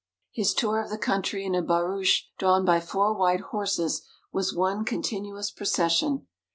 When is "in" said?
1.45-1.53